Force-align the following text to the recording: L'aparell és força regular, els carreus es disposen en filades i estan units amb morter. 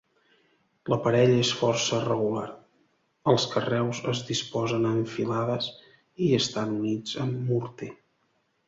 L'aparell 0.93 1.33
és 1.41 1.51
força 1.59 1.99
regular, 2.05 2.47
els 3.35 3.47
carreus 3.53 4.01
es 4.15 4.25
disposen 4.33 4.91
en 4.95 4.99
filades 5.15 5.71
i 6.27 6.33
estan 6.43 6.77
units 6.81 7.19
amb 7.29 7.47
morter. 7.53 7.95